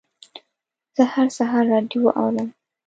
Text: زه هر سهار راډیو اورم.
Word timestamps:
زه 0.95 1.03
هر 1.13 1.27
سهار 1.37 1.63
راډیو 1.73 2.03
اورم. 2.19 2.49